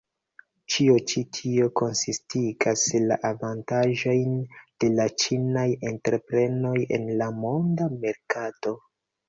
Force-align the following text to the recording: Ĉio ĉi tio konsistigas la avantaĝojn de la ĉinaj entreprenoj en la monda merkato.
Ĉio 0.75 0.93
ĉi 1.11 1.21
tio 1.39 1.67
konsistigas 1.81 2.87
la 3.11 3.19
avantaĝojn 3.31 4.33
de 4.85 4.91
la 4.97 5.07
ĉinaj 5.27 5.69
entreprenoj 5.93 6.75
en 6.99 7.09
la 7.23 7.31
monda 7.47 7.93
merkato. 8.03 8.79